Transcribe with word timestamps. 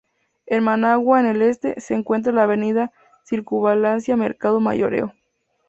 En 0.47 0.63
Managua 0.63 1.19
en 1.19 1.27
el 1.27 1.43
este, 1.43 1.79
se 1.79 1.93
encuentra 1.93 2.33
la 2.33 2.41
Avenida 2.41 2.91
Circunvalación 3.23 4.17
Mercado 4.21 4.59
Mayoreo. 4.59 5.13